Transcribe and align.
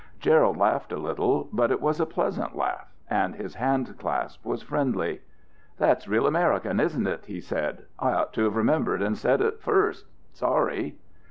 Gerald 0.19 0.57
laughed 0.57 0.91
a 0.91 0.97
little, 0.97 1.47
but 1.53 1.69
it 1.69 1.79
was 1.79 1.99
a 1.99 2.07
pleasant 2.07 2.55
laugh, 2.57 2.91
and 3.07 3.35
his 3.35 3.53
hand 3.53 3.99
clasp 3.99 4.43
was 4.43 4.63
friendly. 4.63 5.21
"That's 5.77 6.07
real 6.07 6.25
American, 6.25 6.79
isn't 6.79 7.05
it?" 7.05 7.25
he 7.27 7.39
said. 7.39 7.83
"I 7.99 8.11
ought 8.13 8.33
to 8.33 8.45
have 8.45 8.55
remembered 8.55 9.03
and 9.03 9.15
said 9.15 9.41
it 9.41 9.61
first. 9.61 10.07
Sorry." 10.33 10.97